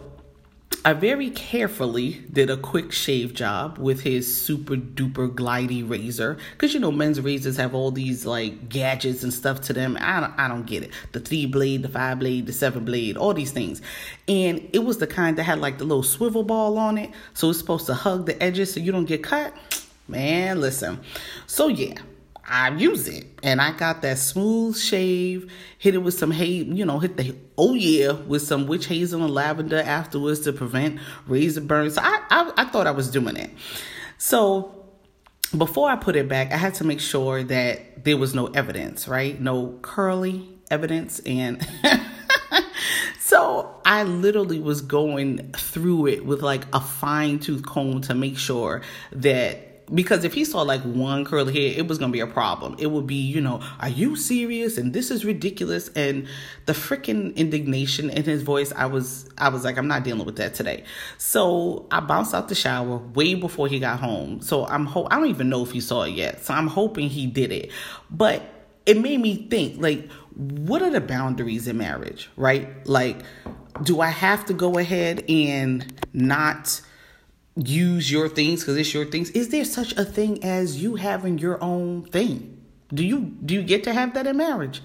I 0.86 0.94
very 0.94 1.30
carefully 1.32 2.22
did 2.32 2.50
a 2.50 2.56
quick 2.56 2.94
shave 2.94 3.34
job 3.34 3.78
with 3.78 4.02
his 4.02 4.42
super 4.42 4.76
duper 4.76 5.30
glidey 5.30 5.88
razor 5.88 6.38
because 6.54 6.74
you 6.74 6.80
know 6.80 6.92
men's 6.92 7.20
razors 7.20 7.58
have 7.58 7.76
all 7.76 7.92
these 7.92 8.26
like 8.26 8.70
gadgets 8.70 9.24
and 9.24 9.34
stuff 9.34 9.60
to 9.62 9.74
them. 9.74 9.98
I 10.00 10.22
don't, 10.22 10.40
I 10.40 10.48
don't 10.48 10.66
get 10.66 10.84
it. 10.84 10.92
The 11.12 11.20
three 11.20 11.48
blade, 11.48 11.82
the 11.82 11.90
five 11.90 12.20
blade, 12.20 12.46
the 12.46 12.54
seven 12.54 12.86
blade, 12.86 13.18
all 13.18 13.34
these 13.34 13.52
things, 13.52 13.82
and 14.30 14.70
it 14.72 14.86
was 14.86 15.00
the 15.00 15.08
kind 15.08 15.38
that 15.38 15.44
had 15.44 15.60
like 15.60 15.80
the 15.80 15.84
little 15.84 16.04
swivel 16.04 16.44
ball 16.44 16.78
on 16.78 16.98
it, 16.98 17.12
so 17.34 17.50
it's 17.50 17.60
supposed 17.60 17.88
to 17.88 17.94
hug 17.94 18.26
the 18.26 18.42
edges 18.42 18.74
so 18.74 18.80
you 18.80 18.94
don't 18.94 19.06
get 19.06 19.22
cut. 19.22 19.54
Man, 20.10 20.60
listen. 20.60 21.00
So 21.46 21.68
yeah, 21.68 21.96
I 22.50 22.70
use 22.72 23.08
it. 23.08 23.28
And 23.44 23.62
I 23.62 23.72
got 23.72 24.02
that 24.02 24.18
smooth 24.18 24.76
shave, 24.76 25.52
hit 25.78 25.94
it 25.94 26.00
with 26.00 26.16
some 26.16 26.32
hay, 26.32 26.48
you 26.48 26.84
know, 26.84 27.00
hit 27.00 27.16
the 27.16 27.36
oh 27.58 27.76
yeah 27.76 28.14
with 28.14 28.42
some 28.42 28.66
witch 28.66 28.88
hazel 28.88 29.24
and 29.24 29.34
lavender 29.34 29.80
afterwards 29.80 30.42
to 30.42 30.54
prevent 30.54 31.00
razor 31.28 31.62
burns. 31.62 31.96
So 31.96 32.02
I, 32.02 32.22
I, 32.30 32.52
I 32.58 32.66
thought 32.66 32.88
I 32.88 32.92
was 32.92 33.12
doing 33.12 33.36
it. 33.36 33.52
So 34.18 34.76
before 35.56 35.90
I 35.90 35.96
put 35.96 36.16
it 36.16 36.28
back, 36.28 36.52
I 36.52 36.58
had 36.58 36.74
to 36.76 36.84
make 36.84 37.00
sure 37.00 37.44
that 37.44 38.04
there 38.04 38.18
was 38.18 38.34
no 38.34 38.48
evidence, 38.48 39.08
right? 39.08 39.40
No 39.40 39.78
curly 39.82 40.50
evidence. 40.72 41.20
And 41.20 41.66
so 43.20 43.80
I 43.86 44.04
literally 44.04 44.60
was 44.60 44.82
going 44.82 45.52
through 45.54 46.08
it 46.08 46.26
with 46.26 46.42
like 46.42 46.66
a 46.74 46.82
fine 46.82 47.40
tooth 47.40 47.66
comb 47.66 48.02
to 48.02 48.16
make 48.16 48.38
sure 48.38 48.82
that 49.12 49.69
because 49.94 50.24
if 50.24 50.34
he 50.34 50.46
saw 50.46 50.62
like 50.62 50.82
one 50.82 51.26
curly 51.26 51.54
hair, 51.54 51.74
it 51.78 51.88
was 51.88 51.98
gonna 51.98 52.12
be 52.12 52.20
a 52.20 52.28
problem. 52.28 52.76
It 52.80 52.88
would 52.88 53.08
be, 53.08 53.16
you 53.16 53.42
know, 53.42 53.62
are 53.80 53.90
you 53.90 54.16
serious? 54.16 54.78
And 54.78 54.94
this 54.94 55.12
is 55.12 55.26
ridiculous. 55.26 55.90
And 55.90 56.28
the 56.66 56.74
freaking 56.74 57.36
indignation 57.36 58.10
in 58.10 58.24
his 58.24 58.44
voice, 58.44 58.72
I 58.76 58.86
was, 58.86 59.30
I 59.38 59.50
was 59.50 59.64
like, 59.64 59.78
I'm 59.78 59.88
not 59.88 60.04
dealing 60.04 60.26
with 60.26 60.36
that 60.38 60.54
today. 60.54 60.84
So 61.18 61.88
I 61.92 62.00
bounced 62.00 62.34
out 62.34 62.50
the 62.50 62.56
shower 62.56 62.98
way 62.98 63.36
before 63.36 63.68
he 63.68 63.80
got 63.80 64.00
home. 64.00 64.42
So 64.42 64.66
I'm, 64.68 64.86
ho- 64.86 65.08
I 65.10 65.16
don't 65.16 65.30
even 65.30 65.50
know 65.50 65.64
if 65.64 65.72
he 65.72 65.82
saw 65.82 66.04
it 66.04 66.12
yet. 66.12 66.44
So 66.44 66.54
I'm 66.54 66.68
hoping 66.68 67.10
he 67.10 67.28
did 67.28 67.52
it. 67.52 67.72
But 68.10 68.44
it 68.86 68.98
made 68.98 69.20
me 69.20 69.48
think, 69.50 69.82
like, 69.82 70.10
what 70.36 70.82
are 70.82 70.90
the 70.90 71.02
boundaries 71.02 71.68
in 71.68 71.78
marriage, 71.78 72.30
right? 72.38 72.88
Like, 72.88 73.22
do 73.84 74.02
I 74.02 74.10
have 74.10 74.46
to 74.46 74.54
go 74.54 74.78
ahead 74.78 75.24
and 75.30 76.02
not 76.14 76.82
use 77.68 78.12
your 78.12 78.30
things 78.30 78.62
because 78.62 78.78
it's 78.78 78.94
your 78.94 79.06
things. 79.06 79.30
Is 79.32 79.50
there 79.50 79.66
such 79.66 79.94
a 79.94 80.06
thing 80.06 80.44
as 80.44 80.82
you 80.82 80.96
having 80.96 81.38
your 81.38 81.62
own 81.64 82.04
thing? 82.06 82.62
Do 82.94 83.06
you 83.06 83.22
do 83.46 83.54
you 83.54 83.64
get 83.64 83.84
to 83.84 83.94
have 83.94 84.14
that 84.14 84.28
in 84.28 84.38
marriage? 84.38 84.82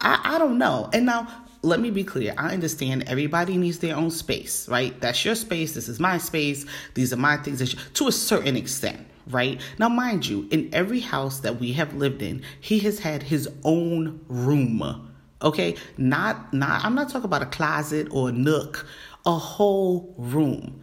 I 0.00 0.20
i 0.24 0.38
don't 0.38 0.58
know. 0.58 0.90
And 0.92 1.06
now 1.06 1.28
let 1.62 1.80
me 1.80 1.90
be 1.90 2.04
clear. 2.04 2.34
I 2.36 2.52
understand 2.52 3.04
everybody 3.06 3.56
needs 3.56 3.78
their 3.78 3.96
own 3.96 4.10
space 4.10 4.68
right? 4.68 4.98
That's 5.00 5.24
your 5.24 5.34
space. 5.34 5.74
This 5.74 5.88
is 5.88 5.98
my 6.00 6.18
space. 6.18 6.66
These 6.94 7.12
are 7.12 7.16
my 7.16 7.36
things 7.38 7.74
to 7.74 8.08
a 8.08 8.12
certain 8.12 8.56
extent 8.56 9.06
right? 9.28 9.60
Now 9.78 9.88
mind 9.88 10.26
you 10.26 10.46
in 10.50 10.70
every 10.72 11.00
house 11.00 11.40
that 11.40 11.58
we 11.58 11.72
have 11.72 11.94
lived 11.94 12.22
in 12.22 12.42
he 12.60 12.78
has 12.80 13.00
had 13.00 13.22
his 13.24 13.48
own 13.64 14.20
room 14.28 15.12
okay? 15.42 15.76
Not 15.96 16.52
not 16.52 16.84
i'm 16.84 16.94
not 16.94 17.08
talking 17.08 17.24
about 17.24 17.42
a 17.42 17.46
closet 17.46 18.08
or 18.10 18.28
a 18.30 18.32
nook 18.32 18.86
a 19.24 19.32
whole 19.32 20.14
room 20.16 20.82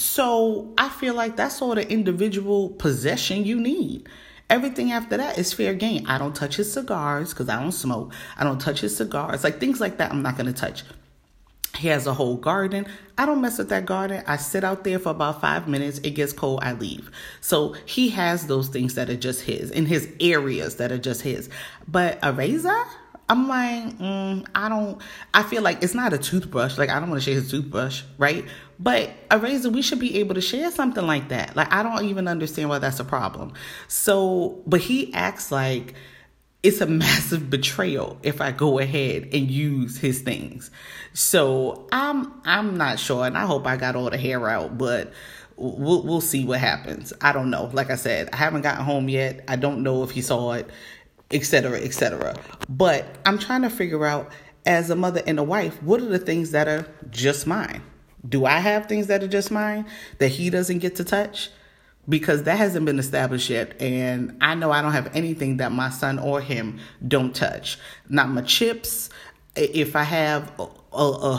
so 0.00 0.72
I 0.78 0.88
feel 0.88 1.14
like 1.14 1.36
that's 1.36 1.60
all 1.60 1.74
the 1.74 1.88
individual 1.90 2.70
possession 2.70 3.44
you 3.44 3.60
need. 3.60 4.08
Everything 4.48 4.92
after 4.92 5.18
that 5.18 5.38
is 5.38 5.52
fair 5.52 5.74
game. 5.74 6.04
I 6.08 6.16
don't 6.16 6.34
touch 6.34 6.56
his 6.56 6.72
cigars 6.72 7.30
because 7.30 7.48
I 7.50 7.60
don't 7.60 7.70
smoke. 7.70 8.14
I 8.38 8.44
don't 8.44 8.58
touch 8.58 8.80
his 8.80 8.96
cigars. 8.96 9.44
Like 9.44 9.60
things 9.60 9.78
like 9.78 9.98
that, 9.98 10.10
I'm 10.10 10.22
not 10.22 10.36
going 10.36 10.46
to 10.46 10.52
touch. 10.52 10.84
He 11.76 11.88
has 11.88 12.06
a 12.06 12.14
whole 12.14 12.36
garden. 12.36 12.86
I 13.18 13.26
don't 13.26 13.42
mess 13.42 13.58
with 13.58 13.68
that 13.68 13.84
garden. 13.84 14.24
I 14.26 14.38
sit 14.38 14.64
out 14.64 14.84
there 14.84 14.98
for 14.98 15.10
about 15.10 15.40
five 15.40 15.68
minutes. 15.68 15.98
It 15.98 16.12
gets 16.12 16.32
cold. 16.32 16.60
I 16.62 16.72
leave. 16.72 17.10
So 17.42 17.74
he 17.84 18.08
has 18.08 18.46
those 18.46 18.68
things 18.68 18.94
that 18.94 19.10
are 19.10 19.16
just 19.16 19.42
his 19.42 19.70
in 19.70 19.84
his 19.84 20.08
areas 20.18 20.76
that 20.76 20.90
are 20.90 20.98
just 20.98 21.20
his. 21.22 21.50
But 21.86 22.18
a 22.22 22.32
razor? 22.32 22.84
I'm 23.28 23.46
like, 23.46 23.96
mm, 23.98 24.44
I 24.56 24.68
don't, 24.68 25.00
I 25.32 25.44
feel 25.44 25.62
like 25.62 25.84
it's 25.84 25.94
not 25.94 26.12
a 26.12 26.18
toothbrush. 26.18 26.76
Like, 26.76 26.90
I 26.90 26.98
don't 26.98 27.10
want 27.10 27.22
to 27.22 27.24
share 27.24 27.40
his 27.40 27.48
toothbrush, 27.48 28.02
right? 28.18 28.44
But 28.82 29.10
a 29.30 29.38
razor, 29.38 29.68
we 29.70 29.82
should 29.82 29.98
be 29.98 30.18
able 30.18 30.34
to 30.34 30.40
share 30.40 30.70
something 30.70 31.06
like 31.06 31.28
that. 31.28 31.54
Like, 31.54 31.72
I 31.72 31.82
don't 31.82 32.06
even 32.06 32.26
understand 32.26 32.70
why 32.70 32.78
that's 32.78 32.98
a 32.98 33.04
problem. 33.04 33.52
So, 33.88 34.62
but 34.66 34.80
he 34.80 35.12
acts 35.12 35.52
like 35.52 35.94
it's 36.62 36.80
a 36.80 36.86
massive 37.04 37.50
betrayal 37.50 38.18
if 38.22 38.40
I 38.40 38.52
go 38.52 38.78
ahead 38.78 39.28
and 39.32 39.50
use 39.50 39.98
his 39.98 40.22
things. 40.22 40.70
So, 41.12 41.86
I'm, 41.92 42.32
I'm 42.44 42.78
not 42.78 42.98
sure. 42.98 43.26
And 43.26 43.36
I 43.36 43.44
hope 43.44 43.66
I 43.66 43.76
got 43.76 43.96
all 43.96 44.08
the 44.08 44.16
hair 44.16 44.48
out, 44.48 44.78
but 44.78 45.12
we'll, 45.56 46.02
we'll 46.02 46.22
see 46.22 46.46
what 46.46 46.60
happens. 46.60 47.12
I 47.20 47.32
don't 47.32 47.50
know. 47.50 47.68
Like 47.74 47.90
I 47.90 47.96
said, 47.96 48.30
I 48.32 48.36
haven't 48.36 48.62
gotten 48.62 48.84
home 48.84 49.10
yet. 49.10 49.44
I 49.46 49.56
don't 49.56 49.82
know 49.82 50.02
if 50.04 50.10
he 50.10 50.22
saw 50.22 50.52
it 50.52 50.70
etc., 51.30 51.80
etc. 51.80 52.36
But 52.68 53.06
I'm 53.24 53.38
trying 53.38 53.62
to 53.62 53.70
figure 53.70 54.04
out, 54.04 54.30
as 54.66 54.90
a 54.90 54.96
mother 54.96 55.22
and 55.26 55.38
a 55.38 55.42
wife, 55.42 55.82
what 55.82 56.00
are 56.00 56.06
the 56.06 56.18
things 56.18 56.50
that 56.50 56.68
are 56.68 56.86
just 57.08 57.46
mine? 57.46 57.82
Do 58.28 58.44
I 58.44 58.58
have 58.58 58.86
things 58.86 59.06
that 59.06 59.22
are 59.22 59.28
just 59.28 59.50
mine 59.50 59.86
that 60.18 60.28
he 60.28 60.50
doesn't 60.50 60.78
get 60.78 60.96
to 60.96 61.04
touch? 61.04 61.50
because 62.08 62.42
that 62.42 62.58
hasn't 62.58 62.86
been 62.86 62.98
established 62.98 63.48
yet. 63.50 63.80
And 63.80 64.36
I 64.40 64.54
know 64.54 64.72
I 64.72 64.82
don't 64.82 64.92
have 64.92 65.14
anything 65.14 65.58
that 65.58 65.72
my 65.72 65.90
son 65.90 66.18
or 66.18 66.40
him 66.40 66.80
don't 67.06 67.34
touch. 67.34 67.78
Not 68.08 68.28
my 68.30 68.42
chips. 68.42 69.10
If 69.54 69.96
I 69.96 70.02
have 70.02 70.48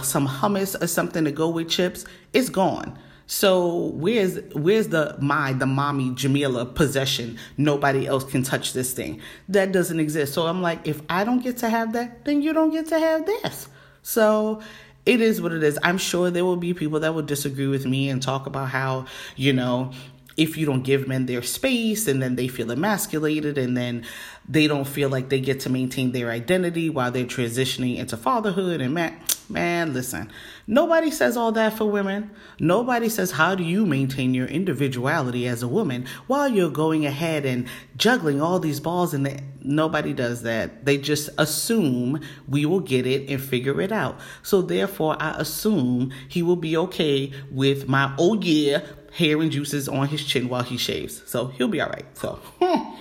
some 0.03 0.27
hummus 0.27 0.81
or 0.81 0.88
something 0.88 1.25
to 1.25 1.31
go 1.31 1.50
with 1.50 1.69
chips, 1.69 2.05
it's 2.33 2.50
gone. 2.50 2.97
So 3.27 3.91
where's 3.93 4.39
where's 4.53 4.89
the 4.89 5.15
my 5.21 5.53
the 5.53 5.65
mommy 5.65 6.13
Jamila 6.13 6.65
possession? 6.65 7.38
Nobody 7.57 8.05
else 8.05 8.25
can 8.25 8.43
touch 8.43 8.73
this 8.73 8.93
thing. 8.93 9.21
That 9.47 9.71
doesn't 9.71 10.01
exist. 10.01 10.33
So 10.33 10.47
I'm 10.47 10.61
like, 10.61 10.85
if 10.85 11.01
I 11.09 11.23
don't 11.23 11.41
get 11.41 11.57
to 11.57 11.69
have 11.69 11.93
that, 11.93 12.25
then 12.25 12.41
you 12.41 12.51
don't 12.51 12.71
get 12.71 12.88
to 12.89 13.00
have 13.00 13.25
this. 13.25 13.69
So 14.03 14.61
it 15.05 15.22
is 15.22 15.41
what 15.41 15.51
it 15.51 15.63
is. 15.63 15.79
I'm 15.84 15.98
sure 15.98 16.29
there 16.29 16.46
will 16.46 16.58
be 16.58 16.74
people 16.74 17.00
that 17.00 17.13
will 17.13 17.22
disagree 17.24 17.67
with 17.67 17.86
me 17.86 18.10
and 18.10 18.22
talk 18.22 18.46
about 18.46 18.70
how, 18.70 19.05
you 19.36 19.53
know, 19.53 19.91
if 20.38 20.57
you 20.57 20.65
don't 20.65 20.83
give 20.83 21.07
men 21.07 21.25
their 21.25 21.41
space 21.41 22.07
and 22.07 22.21
then 22.21 22.35
they 22.35 22.47
feel 22.47 22.71
emasculated 22.71 23.57
and 23.57 23.75
then 23.75 24.05
they 24.47 24.67
don't 24.67 24.88
feel 24.88 25.09
like 25.09 25.29
they 25.29 25.39
get 25.39 25.59
to 25.61 25.69
maintain 25.69 26.11
their 26.11 26.29
identity 26.29 26.89
while 26.89 27.11
they're 27.11 27.25
transitioning 27.25 27.97
into 27.97 28.17
fatherhood 28.17 28.81
and 28.81 28.93
man 28.93 29.19
man 29.50 29.93
listen 29.93 30.31
nobody 30.71 31.11
says 31.11 31.35
all 31.35 31.51
that 31.51 31.73
for 31.73 31.85
women. 31.85 32.31
Nobody 32.57 33.09
says 33.09 33.31
how 33.31 33.55
do 33.55 33.63
you 33.63 33.85
maintain 33.85 34.33
your 34.33 34.47
individuality 34.47 35.47
as 35.47 35.61
a 35.61 35.67
woman 35.67 36.05
while 36.27 36.47
you're 36.47 36.71
going 36.71 37.05
ahead 37.05 37.45
and 37.45 37.67
juggling 37.97 38.41
all 38.41 38.59
these 38.59 38.79
balls 38.79 39.13
and 39.13 39.41
nobody 39.61 40.13
does 40.13 40.43
that. 40.43 40.85
They 40.85 40.97
just 40.97 41.29
assume 41.38 42.21
we 42.47 42.65
will 42.65 42.79
get 42.79 43.05
it 43.05 43.29
and 43.29 43.41
figure 43.41 43.81
it 43.81 43.91
out. 43.91 44.19
So 44.43 44.61
therefore 44.61 45.17
i 45.19 45.31
assume 45.31 46.11
he 46.27 46.41
will 46.41 46.55
be 46.55 46.77
okay 46.77 47.31
with 47.51 47.88
my 47.88 48.15
oh 48.17 48.39
yeah 48.41 48.81
hair 49.12 49.41
and 49.41 49.51
juices 49.51 49.89
on 49.89 50.08
his 50.08 50.24
chin 50.24 50.50
while 50.50 50.63
he 50.63 50.77
shaves. 50.77 51.22
So 51.25 51.48
he'll 51.48 51.68
be 51.68 51.82
all 51.82 51.89
right. 51.89 52.06
So 52.18 52.39
hmm. 52.60 52.96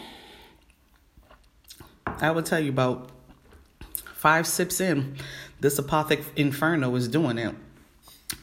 I 2.21 2.31
will 2.31 2.43
tell 2.43 2.61
you 2.61 2.71
about 2.71 3.11
five 4.15 4.47
sips 4.47 4.81
in, 4.81 5.17
this 5.61 5.79
apothic 5.79 6.23
inferno 6.37 6.95
is 6.97 7.09
doing 7.09 7.39
it. 7.39 7.55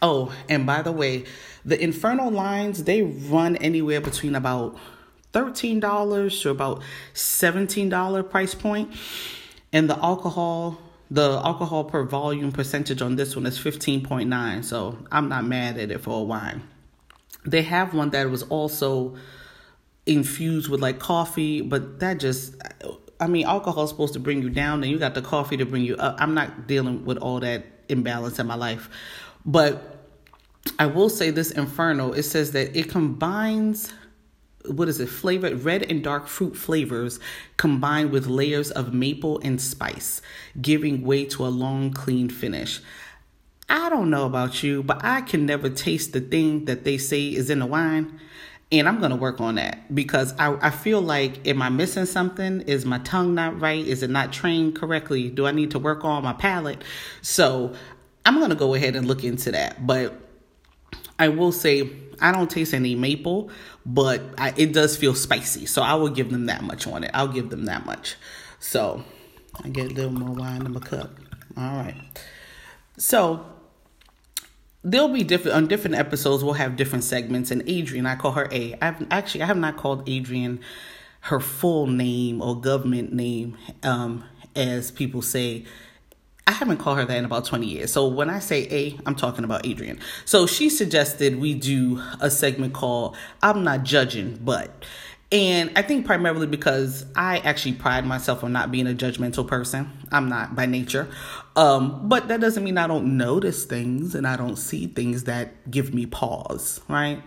Oh, 0.01 0.33
and 0.49 0.65
by 0.65 0.81
the 0.81 0.91
way, 0.91 1.25
the 1.65 1.81
inferno 1.81 2.29
lines 2.29 2.85
they 2.85 3.01
run 3.01 3.55
anywhere 3.57 4.01
between 4.01 4.35
about 4.35 4.77
$13 5.33 6.41
to 6.41 6.49
about 6.49 6.81
$17 7.13 8.29
price 8.29 8.55
point. 8.55 8.91
And 9.73 9.89
the 9.89 9.97
alcohol, 10.03 10.79
the 11.11 11.41
alcohol 11.43 11.83
per 11.83 12.03
volume 12.03 12.51
percentage 12.51 13.01
on 13.01 13.17
this 13.17 13.35
one 13.35 13.45
is 13.45 13.59
15.9. 13.59 14.63
So 14.63 14.97
I'm 15.11 15.29
not 15.29 15.45
mad 15.45 15.77
at 15.77 15.91
it 15.91 16.01
for 16.01 16.21
a 16.21 16.23
wine 16.23 16.63
they 17.47 17.63
have 17.63 17.93
one 17.93 18.11
that 18.11 18.29
was 18.29 18.43
also 18.43 19.15
infused 20.05 20.69
with 20.69 20.81
like 20.81 20.99
coffee, 20.99 21.61
but 21.61 21.99
that 21.99 22.19
just 22.19 22.55
I 23.19 23.27
mean, 23.27 23.45
alcohol 23.45 23.85
is 23.85 23.89
supposed 23.89 24.13
to 24.13 24.19
bring 24.19 24.41
you 24.43 24.49
down, 24.49 24.83
and 24.83 24.91
you 24.91 24.99
got 24.99 25.15
the 25.15 25.21
coffee 25.21 25.57
to 25.57 25.65
bring 25.65 25.83
you 25.83 25.95
up. 25.95 26.17
I'm 26.19 26.33
not 26.33 26.67
dealing 26.67 27.05
with 27.05 27.17
all 27.17 27.39
that 27.39 27.65
imbalance 27.89 28.37
in 28.37 28.45
my 28.45 28.55
life, 28.55 28.89
but 29.45 29.97
I 30.77 30.85
will 30.85 31.09
say 31.09 31.31
this 31.31 31.51
Inferno. 31.51 32.11
It 32.11 32.23
says 32.23 32.51
that 32.51 32.77
it 32.77 32.89
combines 32.89 33.91
what 34.65 34.89
is 34.89 34.99
it 34.99 35.07
flavored 35.07 35.63
red 35.63 35.89
and 35.89 36.03
dark 36.03 36.27
fruit 36.27 36.55
flavors 36.55 37.19
combined 37.55 38.11
with 38.11 38.27
layers 38.27 38.69
of 38.69 38.93
maple 38.93 39.39
and 39.39 39.61
spice, 39.61 40.21
giving 40.61 41.03
way 41.03 41.25
to 41.25 41.45
a 41.45 41.47
long, 41.47 41.93
clean 41.93 42.29
finish. 42.29 42.81
I 43.69 43.89
don't 43.89 44.09
know 44.09 44.25
about 44.25 44.63
you, 44.63 44.81
but 44.81 45.03
I 45.03 45.21
can 45.21 45.45
never 45.45 45.69
taste 45.69 46.13
the 46.13 46.21
thing 46.21 46.65
that 46.65 46.83
they 46.83 46.97
say 46.97 47.27
is 47.27 47.49
in 47.49 47.59
the 47.59 47.65
wine. 47.65 48.19
And 48.69 48.87
I'm 48.87 48.99
going 48.99 49.11
to 49.11 49.17
work 49.17 49.39
on 49.39 49.55
that 49.55 49.93
because 49.95 50.33
I, 50.37 50.57
I 50.61 50.71
feel 50.71 51.01
like, 51.01 51.47
am 51.47 51.61
I 51.61 51.69
missing 51.69 52.05
something? 52.05 52.61
Is 52.61 52.85
my 52.85 52.99
tongue 52.99 53.33
not 53.33 53.59
right? 53.61 53.85
Is 53.85 54.03
it 54.03 54.09
not 54.09 54.33
trained 54.33 54.75
correctly? 54.75 55.29
Do 55.29 55.47
I 55.47 55.51
need 55.51 55.71
to 55.71 55.79
work 55.79 56.03
on 56.03 56.23
my 56.23 56.33
palate? 56.33 56.83
So 57.21 57.73
I'm 58.25 58.35
going 58.39 58.49
to 58.49 58.55
go 58.55 58.73
ahead 58.73 58.97
and 58.97 59.07
look 59.07 59.23
into 59.23 59.51
that. 59.51 59.87
But 59.87 60.19
I 61.17 61.29
will 61.29 61.53
say, 61.53 61.89
I 62.19 62.33
don't 62.33 62.49
taste 62.49 62.73
any 62.73 62.93
maple, 62.93 63.49
but 63.85 64.21
I, 64.37 64.53
it 64.57 64.73
does 64.73 64.97
feel 64.97 65.15
spicy. 65.15 65.65
So 65.65 65.81
I 65.81 65.93
will 65.95 66.09
give 66.09 66.29
them 66.29 66.47
that 66.47 66.61
much 66.61 66.87
on 66.87 67.05
it. 67.05 67.11
I'll 67.13 67.29
give 67.29 67.49
them 67.49 67.65
that 67.65 67.85
much. 67.85 68.17
So 68.59 69.03
I 69.63 69.69
get 69.69 69.91
a 69.91 69.93
little 69.93 70.11
more 70.11 70.35
wine 70.35 70.65
in 70.65 70.73
my 70.73 70.81
cup. 70.81 71.11
All 71.55 71.77
right. 71.77 71.95
So 72.97 73.45
there'll 74.91 75.09
be 75.09 75.23
different 75.23 75.55
on 75.55 75.67
different 75.67 75.95
episodes 75.95 76.43
we'll 76.43 76.53
have 76.53 76.75
different 76.77 77.03
segments 77.03 77.51
and 77.51 77.61
adrian 77.67 78.05
i 78.05 78.15
call 78.15 78.31
her 78.31 78.47
a 78.51 78.73
i've 78.81 79.05
actually 79.11 79.41
i 79.41 79.45
have 79.45 79.57
not 79.57 79.75
called 79.75 80.07
adrian 80.07 80.59
her 81.21 81.39
full 81.39 81.87
name 81.87 82.41
or 82.41 82.59
government 82.59 83.11
name 83.11 83.57
um, 83.83 84.23
as 84.55 84.91
people 84.91 85.21
say 85.21 85.65
I 86.49 86.53
haven't 86.53 86.77
called 86.77 86.97
her 86.97 87.03
that 87.03 87.17
in 87.17 87.25
about 87.25 87.43
20 87.43 87.67
years. 87.67 87.91
So 87.91 88.07
when 88.07 88.29
I 88.29 88.39
say 88.39 88.69
A, 88.71 88.97
I'm 89.05 89.15
talking 89.15 89.43
about 89.43 89.65
Adrian. 89.65 89.99
So 90.23 90.47
she 90.47 90.69
suggested 90.69 91.41
we 91.41 91.53
do 91.53 92.01
a 92.21 92.31
segment 92.31 92.73
called 92.73 93.17
I'm 93.43 93.65
Not 93.65 93.83
Judging, 93.83 94.39
but. 94.41 94.71
And 95.31 95.71
I 95.75 95.81
think 95.81 96.05
primarily 96.05 96.47
because 96.47 97.05
I 97.15 97.39
actually 97.39 97.73
pride 97.73 98.05
myself 98.05 98.45
on 98.45 98.53
not 98.53 98.71
being 98.71 98.87
a 98.87 98.93
judgmental 98.93 99.45
person. 99.45 99.91
I'm 100.11 100.29
not 100.29 100.55
by 100.55 100.65
nature. 100.65 101.09
Um, 101.55 102.07
but 102.07 102.29
that 102.29 102.39
doesn't 102.39 102.63
mean 102.63 102.77
I 102.77 102.87
don't 102.87 103.17
notice 103.17 103.65
things 103.65 104.15
and 104.15 104.25
I 104.25 104.37
don't 104.37 104.55
see 104.55 104.87
things 104.87 105.25
that 105.25 105.69
give 105.69 105.93
me 105.93 106.05
pause, 106.05 106.79
right? 106.87 107.21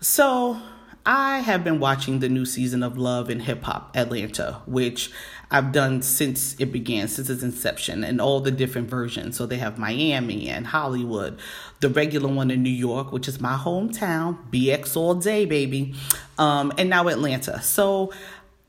So 0.00 0.60
I 1.04 1.40
have 1.40 1.62
been 1.62 1.78
watching 1.78 2.20
the 2.20 2.28
new 2.28 2.46
season 2.46 2.82
of 2.82 2.96
Love 2.96 3.28
and 3.28 3.42
Hip 3.42 3.62
Hop 3.64 3.94
Atlanta, 3.94 4.62
which 4.66 5.12
I've 5.50 5.70
done 5.72 6.02
since 6.02 6.58
it 6.58 6.72
began, 6.72 7.08
since 7.08 7.30
its 7.30 7.42
inception, 7.42 8.02
and 8.02 8.20
all 8.20 8.40
the 8.40 8.50
different 8.50 8.90
versions. 8.90 9.36
So 9.36 9.46
they 9.46 9.58
have 9.58 9.78
Miami 9.78 10.48
and 10.48 10.66
Hollywood, 10.66 11.38
the 11.80 11.88
regular 11.88 12.28
one 12.28 12.50
in 12.50 12.62
New 12.62 12.70
York, 12.70 13.12
which 13.12 13.28
is 13.28 13.40
my 13.40 13.56
hometown, 13.56 14.38
BX 14.50 14.96
all 14.96 15.14
day, 15.14 15.46
baby, 15.46 15.94
um, 16.38 16.72
and 16.76 16.90
now 16.90 17.08
Atlanta. 17.08 17.62
So 17.62 18.12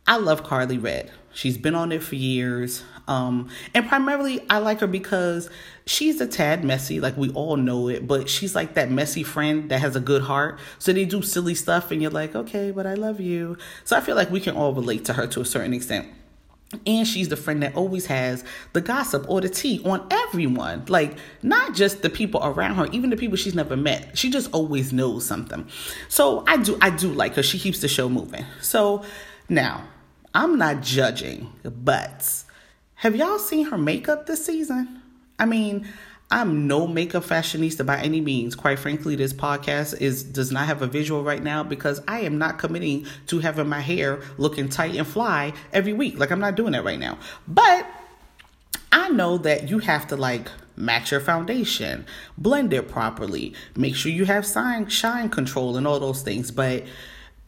I 0.05 0.17
love 0.17 0.43
Karlie 0.43 0.81
Redd. 0.81 1.11
She's 1.33 1.57
been 1.57 1.75
on 1.75 1.91
it 1.91 2.01
for 2.01 2.15
years. 2.15 2.83
Um, 3.07 3.49
and 3.73 3.87
primarily, 3.87 4.43
I 4.49 4.57
like 4.57 4.79
her 4.81 4.87
because 4.87 5.49
she's 5.85 6.19
a 6.19 6.27
tad 6.27 6.63
messy, 6.63 6.99
like 6.99 7.15
we 7.15 7.29
all 7.31 7.55
know 7.55 7.87
it, 7.87 8.05
but 8.05 8.27
she's 8.27 8.53
like 8.53 8.73
that 8.73 8.91
messy 8.91 9.23
friend 9.23 9.69
that 9.69 9.79
has 9.79 9.95
a 9.95 9.99
good 9.99 10.23
heart. 10.23 10.59
So 10.77 10.91
they 10.93 11.05
do 11.05 11.21
silly 11.21 11.55
stuff, 11.55 11.89
and 11.91 12.01
you're 12.01 12.11
like, 12.11 12.35
okay, 12.35 12.71
but 12.71 12.85
I 12.85 12.95
love 12.95 13.19
you. 13.19 13.57
So 13.83 13.95
I 13.95 14.01
feel 14.01 14.15
like 14.15 14.29
we 14.29 14.41
can 14.41 14.55
all 14.55 14.73
relate 14.73 15.05
to 15.05 15.13
her 15.13 15.27
to 15.27 15.41
a 15.41 15.45
certain 15.45 15.73
extent. 15.73 16.07
And 16.85 17.07
she's 17.07 17.29
the 17.29 17.37
friend 17.37 17.63
that 17.63 17.75
always 17.75 18.07
has 18.07 18.43
the 18.73 18.81
gossip 18.81 19.25
or 19.29 19.39
the 19.39 19.47
tea 19.47 19.81
on 19.85 20.05
everyone. 20.11 20.83
Like, 20.89 21.17
not 21.41 21.73
just 21.73 22.01
the 22.01 22.09
people 22.09 22.41
around 22.43 22.75
her, 22.75 22.87
even 22.87 23.09
the 23.09 23.15
people 23.15 23.37
she's 23.37 23.55
never 23.55 23.77
met. 23.77 24.17
She 24.17 24.29
just 24.29 24.51
always 24.53 24.91
knows 24.91 25.25
something. 25.25 25.65
So 26.09 26.43
I 26.45 26.57
do 26.57 26.77
I 26.81 26.89
do 26.89 27.09
like 27.13 27.35
her. 27.35 27.43
She 27.43 27.57
keeps 27.57 27.79
the 27.79 27.87
show 27.87 28.09
moving. 28.09 28.43
So 28.61 29.03
now, 29.47 29.85
I'm 30.33 30.57
not 30.57 30.81
judging, 30.81 31.53
but 31.63 32.43
have 32.95 33.15
y'all 33.15 33.39
seen 33.39 33.67
her 33.67 33.77
makeup 33.77 34.25
this 34.25 34.45
season? 34.45 35.01
I 35.39 35.45
mean, 35.45 35.87
I'm 36.29 36.67
no 36.67 36.87
makeup 36.87 37.23
fashionista 37.23 37.85
by 37.85 37.99
any 37.99 38.19
means. 38.19 38.53
Quite 38.53 38.79
frankly, 38.79 39.15
this 39.15 39.31
podcast 39.31 39.99
is 40.01 40.23
does 40.23 40.51
not 40.51 40.65
have 40.65 40.81
a 40.81 40.87
visual 40.87 41.23
right 41.23 41.41
now 41.41 41.63
because 41.63 42.01
I 42.07 42.21
am 42.21 42.37
not 42.37 42.59
committing 42.59 43.05
to 43.27 43.39
having 43.39 43.69
my 43.69 43.79
hair 43.79 44.19
looking 44.37 44.67
tight 44.67 44.95
and 44.95 45.07
fly 45.07 45.53
every 45.71 45.93
week. 45.93 46.19
Like 46.19 46.31
I'm 46.31 46.41
not 46.41 46.55
doing 46.55 46.73
that 46.73 46.83
right 46.83 46.99
now. 46.99 47.17
But 47.47 47.87
I 48.91 49.09
know 49.09 49.37
that 49.37 49.69
you 49.69 49.79
have 49.79 50.07
to 50.07 50.17
like 50.17 50.49
match 50.75 51.11
your 51.11 51.21
foundation, 51.21 52.05
blend 52.37 52.73
it 52.73 52.89
properly, 52.89 53.53
make 53.75 53.95
sure 53.95 54.11
you 54.11 54.25
have 54.25 54.45
shine 54.45 54.87
shine 54.87 55.29
control 55.29 55.77
and 55.77 55.87
all 55.87 55.99
those 55.99 56.23
things. 56.23 56.51
But 56.51 56.83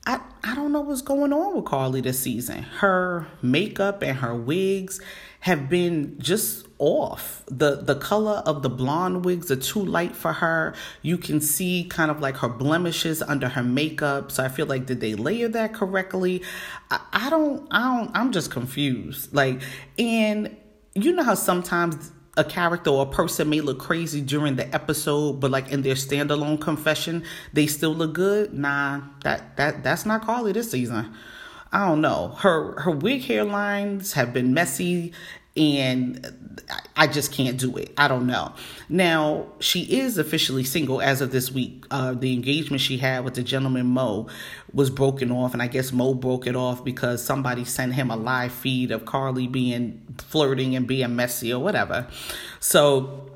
I, 0.05 0.21
I 0.43 0.55
don't 0.55 0.71
know 0.71 0.81
what's 0.81 1.01
going 1.01 1.33
on 1.33 1.55
with 1.55 1.65
Karlie 1.65 2.01
this 2.01 2.19
season. 2.19 2.63
Her 2.63 3.27
makeup 3.41 4.01
and 4.01 4.17
her 4.17 4.33
wigs 4.33 4.99
have 5.41 5.69
been 5.69 6.17
just 6.19 6.67
off. 6.79 7.43
The 7.47 7.75
the 7.81 7.95
color 7.95 8.41
of 8.45 8.61
the 8.61 8.69
blonde 8.69 9.25
wigs 9.25 9.51
are 9.51 9.55
too 9.55 9.83
light 9.83 10.15
for 10.15 10.33
her. 10.33 10.73
You 11.01 11.17
can 11.17 11.41
see 11.41 11.85
kind 11.89 12.09
of 12.09 12.19
like 12.21 12.37
her 12.37 12.49
blemishes 12.49 13.21
under 13.21 13.49
her 13.49 13.63
makeup. 13.63 14.31
So 14.31 14.43
I 14.43 14.47
feel 14.49 14.65
like 14.65 14.85
did 14.85 15.01
they 15.01 15.15
layer 15.15 15.47
that 15.49 15.73
correctly? 15.73 16.41
I, 16.89 16.99
I 17.13 17.29
don't 17.29 17.67
I 17.71 17.97
don't 17.97 18.11
I'm 18.15 18.31
just 18.31 18.51
confused. 18.51 19.33
Like 19.33 19.61
and 19.97 20.55
you 20.95 21.11
know 21.13 21.23
how 21.23 21.35
sometimes 21.35 22.11
a 22.39 22.43
character 22.43 22.89
or 22.89 23.03
a 23.03 23.09
person 23.09 23.49
may 23.49 23.59
look 23.59 23.79
crazy 23.79 24.21
during 24.21 24.55
the 24.55 24.73
episode, 24.73 25.33
but 25.41 25.51
like 25.51 25.71
in 25.71 25.81
their 25.81 25.95
standalone 25.95 26.59
confession, 26.59 27.23
they 27.51 27.67
still 27.67 27.93
look 27.93 28.13
good. 28.13 28.53
Nah, 28.53 29.01
that 29.23 29.57
that 29.57 29.83
that's 29.83 30.05
not 30.05 30.23
Karlie 30.23 30.53
this 30.53 30.71
season. 30.71 31.13
I 31.71 31.87
don't 31.87 32.01
know. 32.01 32.29
Her 32.37 32.79
her 32.79 32.91
wig 32.91 33.23
hairlines 33.23 34.13
have 34.13 34.33
been 34.33 34.53
messy 34.53 35.11
and 35.59 36.25
I 36.95 37.07
just 37.07 37.31
can't 37.31 37.57
do 37.57 37.75
it. 37.77 37.93
I 37.97 38.07
don't 38.07 38.27
know. 38.27 38.53
Now, 38.87 39.47
she 39.59 39.81
is 39.99 40.17
officially 40.17 40.63
single 40.63 41.01
as 41.01 41.21
of 41.21 41.31
this 41.31 41.51
week. 41.51 41.85
Uh, 41.91 42.13
the 42.13 42.33
engagement 42.33 42.81
she 42.81 42.97
had 42.97 43.25
with 43.25 43.33
the 43.33 43.43
gentleman 43.43 43.87
Mo 43.87 44.27
was 44.73 44.89
broken 44.89 45.31
off, 45.31 45.53
and 45.53 45.61
I 45.61 45.67
guess 45.67 45.91
Mo 45.91 46.13
broke 46.13 46.47
it 46.47 46.55
off 46.55 46.83
because 46.83 47.23
somebody 47.23 47.65
sent 47.65 47.93
him 47.93 48.09
a 48.09 48.15
live 48.15 48.53
feed 48.53 48.91
of 48.91 49.03
Karlie 49.05 49.51
being 49.51 50.01
flirting 50.17 50.75
and 50.75 50.87
being 50.87 51.15
messy 51.15 51.53
or 51.53 51.61
whatever. 51.61 52.07
So, 52.59 53.29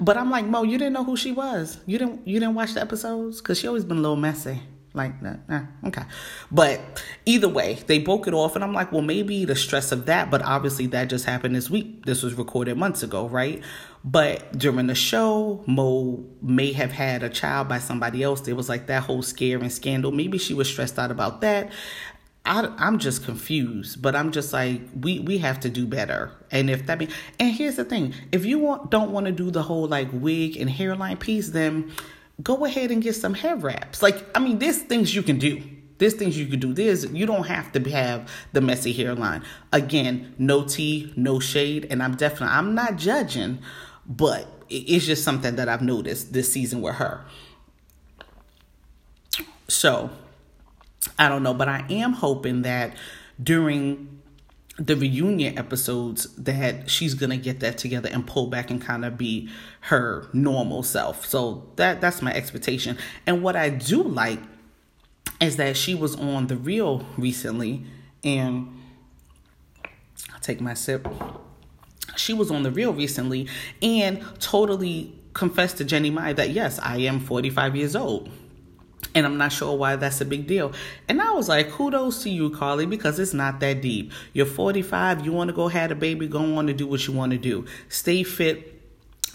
but 0.00 0.16
I'm 0.16 0.30
like 0.30 0.46
Mo, 0.46 0.62
you 0.62 0.78
didn't 0.78 0.92
know 0.92 1.04
who 1.04 1.16
she 1.16 1.32
was. 1.32 1.78
You 1.86 1.98
didn't. 1.98 2.26
You 2.26 2.38
didn't 2.38 2.54
watch 2.54 2.74
the 2.74 2.80
episodes 2.80 3.40
because 3.40 3.58
she 3.58 3.66
always 3.66 3.84
been 3.84 3.98
a 3.98 4.00
little 4.00 4.16
messy 4.16 4.60
like 4.94 5.20
that. 5.22 5.40
Eh, 5.48 5.88
okay. 5.88 6.02
But 6.50 6.80
either 7.26 7.48
way, 7.48 7.78
they 7.86 7.98
broke 7.98 8.26
it 8.26 8.34
off. 8.34 8.54
And 8.54 8.64
I'm 8.64 8.72
like, 8.72 8.92
well, 8.92 9.02
maybe 9.02 9.44
the 9.44 9.56
stress 9.56 9.92
of 9.92 10.06
that, 10.06 10.30
but 10.30 10.42
obviously 10.42 10.86
that 10.88 11.08
just 11.08 11.24
happened 11.24 11.54
this 11.54 11.70
week. 11.70 12.06
This 12.06 12.22
was 12.22 12.34
recorded 12.34 12.76
months 12.76 13.02
ago, 13.02 13.28
right? 13.28 13.62
But 14.04 14.56
during 14.56 14.86
the 14.86 14.94
show, 14.94 15.62
Mo 15.66 16.24
may 16.40 16.72
have 16.72 16.92
had 16.92 17.22
a 17.22 17.28
child 17.28 17.68
by 17.68 17.78
somebody 17.78 18.22
else. 18.22 18.40
There 18.42 18.54
was 18.54 18.68
like 18.68 18.86
that 18.86 19.02
whole 19.04 19.22
scare 19.22 19.58
and 19.58 19.72
scandal. 19.72 20.12
Maybe 20.12 20.38
she 20.38 20.54
was 20.54 20.68
stressed 20.68 20.98
out 20.98 21.10
about 21.10 21.40
that. 21.40 21.70
I, 22.44 22.72
am 22.78 22.98
just 22.98 23.24
confused, 23.24 24.00
but 24.00 24.16
I'm 24.16 24.32
just 24.32 24.54
like 24.54 24.80
we 24.98 25.18
we 25.18 25.38
have 25.38 25.60
to 25.60 25.68
do 25.68 25.86
better. 25.86 26.32
And 26.50 26.70
if 26.70 26.86
that 26.86 26.98
means, 26.98 27.12
and 27.38 27.52
here's 27.52 27.76
the 27.76 27.84
thing: 27.84 28.14
if 28.32 28.46
you 28.46 28.58
want 28.58 28.90
don't 28.90 29.10
want 29.10 29.26
to 29.26 29.32
do 29.32 29.50
the 29.50 29.62
whole 29.62 29.86
like 29.86 30.08
wig 30.12 30.56
and 30.56 30.70
hairline 30.70 31.18
piece, 31.18 31.50
then 31.50 31.92
go 32.42 32.64
ahead 32.64 32.90
and 32.90 33.02
get 33.02 33.14
some 33.14 33.34
hair 33.34 33.56
wraps. 33.56 34.02
Like, 34.02 34.24
I 34.34 34.38
mean, 34.38 34.58
there's 34.58 34.78
things 34.78 35.14
you 35.14 35.22
can 35.22 35.38
do. 35.38 35.62
There's 35.98 36.14
things 36.14 36.38
you 36.38 36.46
can 36.46 36.60
do. 36.60 36.72
There's 36.72 37.10
you 37.12 37.26
don't 37.26 37.46
have 37.46 37.72
to 37.72 37.90
have 37.90 38.30
the 38.52 38.60
messy 38.60 38.92
hairline. 38.92 39.42
Again, 39.72 40.34
no 40.38 40.64
tea, 40.64 41.12
no 41.16 41.40
shade, 41.40 41.86
and 41.90 42.02
I'm 42.02 42.14
definitely 42.14 42.54
I'm 42.54 42.74
not 42.74 42.96
judging, 42.96 43.58
but 44.06 44.46
it's 44.68 45.06
just 45.06 45.24
something 45.24 45.56
that 45.56 45.68
I've 45.68 45.82
noticed 45.82 46.32
this 46.32 46.52
season 46.52 46.82
with 46.82 46.96
her. 46.96 47.24
So, 49.66 50.10
I 51.18 51.28
don't 51.28 51.42
know, 51.42 51.54
but 51.54 51.68
I 51.68 51.84
am 51.90 52.12
hoping 52.12 52.62
that 52.62 52.94
during 53.42 54.17
the 54.78 54.94
reunion 54.94 55.58
episodes 55.58 56.32
that 56.36 56.88
she's 56.88 57.14
gonna 57.14 57.36
get 57.36 57.60
that 57.60 57.78
together 57.78 58.08
and 58.12 58.26
pull 58.26 58.46
back 58.46 58.70
and 58.70 58.80
kind 58.80 59.04
of 59.04 59.18
be 59.18 59.48
her 59.82 60.28
normal 60.32 60.82
self. 60.84 61.26
So 61.26 61.68
that 61.76 62.00
that's 62.00 62.22
my 62.22 62.32
expectation. 62.32 62.96
And 63.26 63.42
what 63.42 63.56
I 63.56 63.70
do 63.70 64.02
like 64.02 64.38
is 65.40 65.56
that 65.56 65.76
she 65.76 65.94
was 65.94 66.14
on 66.16 66.46
the 66.46 66.56
real 66.56 67.04
recently 67.16 67.84
and 68.22 68.80
I'll 70.32 70.40
take 70.40 70.60
my 70.60 70.74
sip. 70.74 71.06
She 72.16 72.32
was 72.32 72.50
on 72.50 72.62
the 72.62 72.70
real 72.70 72.92
recently 72.92 73.48
and 73.82 74.24
totally 74.38 75.12
confessed 75.34 75.78
to 75.78 75.84
Jeannie 75.84 76.10
Mai 76.10 76.32
that 76.34 76.50
yes, 76.50 76.78
I 76.80 76.98
am 76.98 77.18
45 77.20 77.74
years 77.76 77.96
old. 77.96 78.30
And 79.14 79.24
I'm 79.24 79.38
not 79.38 79.52
sure 79.52 79.76
why 79.76 79.96
that's 79.96 80.20
a 80.20 80.24
big 80.24 80.46
deal. 80.46 80.72
And 81.08 81.20
I 81.20 81.32
was 81.32 81.48
like, 81.48 81.70
kudos 81.70 82.22
to 82.24 82.30
you, 82.30 82.50
Karlie, 82.50 82.88
because 82.88 83.18
it's 83.18 83.32
not 83.32 83.60
that 83.60 83.80
deep. 83.80 84.12
You're 84.32 84.46
45, 84.46 85.24
you 85.24 85.32
want 85.32 85.48
to 85.48 85.54
go 85.54 85.68
have 85.68 85.90
a 85.90 85.94
baby, 85.94 86.26
go 86.26 86.56
on 86.56 86.68
and 86.68 86.78
do 86.78 86.86
what 86.86 87.06
you 87.06 87.14
want 87.14 87.32
to 87.32 87.38
do. 87.38 87.64
Stay 87.88 88.22
fit, 88.22 88.80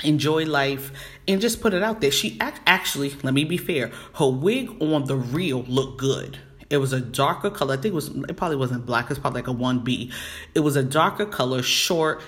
enjoy 0.03 0.45
life, 0.45 0.91
and 1.27 1.41
just 1.41 1.61
put 1.61 1.73
it 1.73 1.81
out 1.81 2.01
there. 2.01 2.11
She 2.11 2.37
act- 2.39 2.61
actually, 2.67 3.15
let 3.23 3.33
me 3.33 3.45
be 3.45 3.57
fair, 3.57 3.91
her 4.15 4.29
wig 4.29 4.69
on 4.81 5.05
the 5.05 5.15
real 5.15 5.63
looked 5.63 5.99
good. 5.99 6.37
It 6.69 6.77
was 6.77 6.93
a 6.93 7.01
darker 7.01 7.49
color. 7.49 7.73
I 7.73 7.77
think 7.77 7.93
it 7.93 7.95
was, 7.95 8.07
it 8.07 8.35
probably 8.35 8.57
wasn't 8.57 8.85
black, 8.85 9.09
it's 9.11 9.19
probably 9.19 9.41
like 9.41 9.47
a 9.47 9.53
1B. 9.53 10.11
It 10.55 10.59
was 10.61 10.75
a 10.75 10.83
darker 10.83 11.25
color, 11.25 11.61
short, 11.61 12.21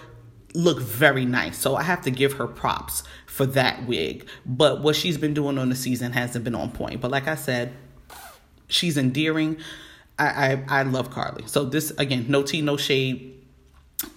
looked 0.55 0.81
very 0.81 1.25
nice. 1.25 1.57
So 1.57 1.75
I 1.75 1.83
have 1.83 2.01
to 2.03 2.11
give 2.11 2.33
her 2.33 2.47
props 2.47 3.03
for 3.25 3.45
that 3.47 3.85
wig. 3.85 4.27
But 4.45 4.81
what 4.81 4.95
she's 4.95 5.17
been 5.17 5.33
doing 5.33 5.57
on 5.57 5.69
the 5.69 5.75
season 5.75 6.13
hasn't 6.13 6.43
been 6.43 6.55
on 6.55 6.71
point. 6.71 7.01
But 7.01 7.11
like 7.11 7.27
I 7.27 7.35
said, 7.35 7.73
she's 8.67 8.97
endearing. 8.97 9.57
I, 10.17 10.25
I, 10.69 10.79
I 10.79 10.83
love 10.83 11.11
Karlie. 11.11 11.47
So 11.47 11.65
this 11.65 11.91
again, 11.91 12.25
no 12.29 12.43
tea, 12.43 12.61
no 12.61 12.77
shade, 12.77 13.45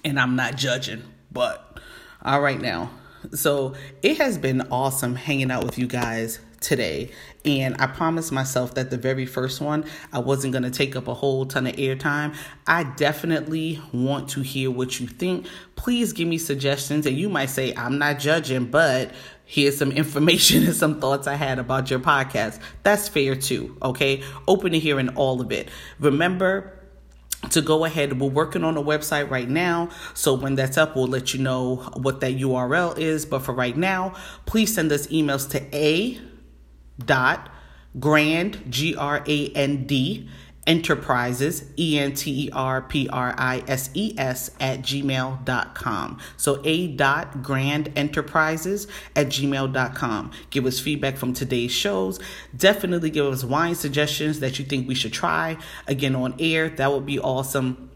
and 0.05 0.19
I'm 0.19 0.37
not 0.37 0.57
judging. 0.57 1.03
But 1.33 1.81
all 2.23 2.41
right 2.41 2.61
now. 2.61 2.91
So 3.33 3.75
it 4.03 4.19
has 4.19 4.39
been 4.39 4.63
awesome 4.71 5.17
hanging 5.17 5.51
out 5.51 5.65
with 5.65 5.79
you 5.79 5.87
guys 5.87 6.39
today. 6.61 7.11
And 7.45 7.77
I 7.81 7.87
promised 7.87 8.33
myself 8.33 8.75
that 8.75 8.91
the 8.91 8.97
very 8.97 9.27
first 9.27 9.61
one, 9.61 9.85
I 10.13 10.19
wasn't 10.19 10.53
going 10.53 10.65
to 10.65 10.71
take 10.71 10.97
up 10.97 11.09
a 11.09 11.15
whole 11.15 11.47
ton 11.47 11.67
of 11.67 11.77
airtime. 11.77 12.35
I 12.67 12.85
definitely 12.85 13.81
want 13.93 14.29
to 14.31 14.41
hear 14.41 14.71
what 14.71 15.01
you 15.01 15.07
think. 15.07 15.47
Please 15.77 16.13
give 16.13 16.29
me 16.29 16.39
suggestions. 16.39 17.07
And 17.07 17.17
you 17.17 17.29
might 17.29 17.51
say, 17.51 17.75
I'm 17.75 17.99
not 17.99 18.19
judging, 18.19 18.67
but 18.67 19.13
here's 19.45 19.79
some 19.79 19.93
information 19.93 20.65
and 20.65 20.75
some 20.75 21.01
thoughts 21.01 21.27
I 21.27 21.35
had 21.35 21.59
about 21.59 21.91
your 21.91 22.01
podcast. 22.01 22.61
That's 22.83 23.09
fair 23.09 23.35
too, 23.35 23.77
okay? 23.83 24.23
Open 24.47 24.73
to 24.73 24.79
hearing 24.79 25.11
all 25.11 25.41
of 25.41 25.53
it. 25.53 25.69
Remember, 25.99 26.75
to 27.51 27.63
go 27.63 27.85
ahead. 27.85 28.21
We're 28.21 28.29
working 28.29 28.65
on 28.65 28.77
a 28.77 28.83
website 28.83 29.31
right 29.31 29.49
now. 29.49 29.91
So 30.15 30.35
when 30.35 30.57
that's 30.57 30.77
up, 30.77 30.97
we'll 30.97 31.07
let 31.07 31.35
you 31.35 31.41
know 31.41 31.77
what 31.95 32.21
that 32.21 32.35
URL 32.35 32.99
is. 32.99 33.25
But 33.25 33.41
for 33.41 33.53
right 33.53 33.77
now, 33.77 34.15
please 34.45 34.75
send 34.75 34.91
us 34.93 35.07
emails 35.07 35.49
to 35.51 35.77
A 35.77 36.21
dot 37.05 37.51
grand 37.99 38.65
G 38.69 38.95
R 38.95 39.23
A 39.27 39.49
N 39.51 39.87
D 39.87 40.29
enterprises 40.69 41.65
E 41.79 41.99
N 41.99 42.13
T 42.15 42.47
E 42.47 42.51
R 42.53 42.83
P 42.83 43.09
R 43.09 43.35
I 43.37 43.65
S 43.67 43.91
E 43.95 44.15
S 44.19 44.51
at 44.61 44.81
gmail.com. 44.81 46.19
So 46.37 46.61
a 46.65 46.89
dot 46.89 47.43
grand 47.43 47.91
enterprises 47.97 48.87
at 49.17 49.29
gmail.com. 49.29 50.33
Give 50.51 50.67
us 50.67 50.79
feedback 50.79 51.17
from 51.17 51.33
today's 51.33 51.73
shows. 51.73 52.21
Definitely 52.57 53.11
give 53.11 53.27
us 53.27 53.43
wine 53.43 53.75
suggestions 53.75 54.41
that 54.41 54.59
you 54.59 54.65
think 54.65 54.87
we 54.87 54.95
should 54.95 55.13
try 55.13 55.57
again 55.87 56.15
on 56.15 56.35
air. 56.39 56.69
That 56.69 56.93
would 56.93 57.07
be 57.07 57.19
awesome 57.19 57.91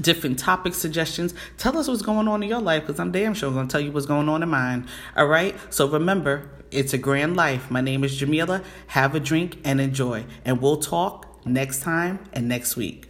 different 0.00 0.38
topic 0.38 0.74
suggestions. 0.74 1.34
Tell 1.58 1.76
us 1.78 1.88
what's 1.88 2.02
going 2.02 2.28
on 2.28 2.42
in 2.42 2.48
your 2.48 2.60
life 2.60 2.86
because 2.86 3.00
I'm 3.00 3.12
damn 3.12 3.34
sure 3.34 3.50
going 3.50 3.68
to 3.68 3.72
tell 3.72 3.80
you 3.80 3.92
what's 3.92 4.06
going 4.06 4.28
on 4.28 4.42
in 4.42 4.48
mine. 4.48 4.86
All 5.16 5.26
right? 5.26 5.56
So 5.70 5.88
remember, 5.88 6.48
it's 6.70 6.92
a 6.92 6.98
grand 6.98 7.36
life. 7.36 7.70
My 7.70 7.80
name 7.80 8.04
is 8.04 8.16
Jamila. 8.16 8.62
Have 8.88 9.14
a 9.14 9.20
drink 9.20 9.58
and 9.64 9.80
enjoy. 9.80 10.24
And 10.44 10.60
we'll 10.60 10.78
talk 10.78 11.44
next 11.44 11.82
time 11.82 12.20
and 12.32 12.48
next 12.48 12.76
week. 12.76 13.09